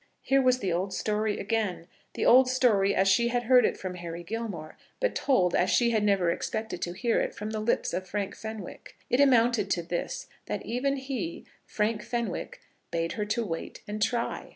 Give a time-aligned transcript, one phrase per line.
[0.23, 3.93] Here was the old story again, the old story as she had heard it from
[3.93, 7.93] Harry Gilmore, but told as she had never expected to hear it from the lips
[7.93, 8.95] of Frank Fenwick.
[9.11, 14.49] It amounted to this; that even he, Frank Fenwick, bade her wait and try.